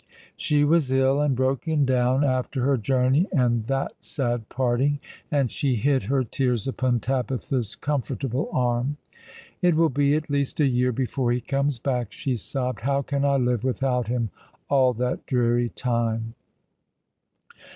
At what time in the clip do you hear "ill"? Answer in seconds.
0.91-1.21